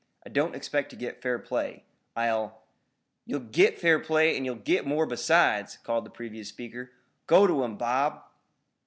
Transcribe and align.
"I 0.25 0.29
don't 0.29 0.55
expect 0.55 0.89
to 0.89 0.95
get 0.95 1.21
fair 1.21 1.37
play. 1.37 1.83
I'll" 2.15 2.63
"You'll 3.27 3.39
git 3.41 3.77
fair 3.77 3.99
play 3.99 4.35
and 4.35 4.43
you'll 4.47 4.55
git 4.55 4.83
more 4.83 5.05
besides," 5.05 5.77
called 5.77 6.07
the 6.07 6.09
previous 6.09 6.49
speaker. 6.49 6.89
"Go 7.27 7.45
to 7.45 7.61
him, 7.63 7.77
Bob." 7.77 8.23